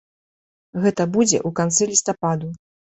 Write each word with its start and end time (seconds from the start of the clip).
Гэта 0.87 1.07
будзе 1.19 1.37
ў 1.47 1.57
канцы 1.63 1.83
лістападу. 1.95 2.55